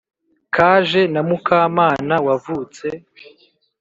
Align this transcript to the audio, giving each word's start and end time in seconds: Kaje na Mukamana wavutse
Kaje 0.55 1.01
na 1.13 1.21
Mukamana 1.27 2.15
wavutse 2.27 2.85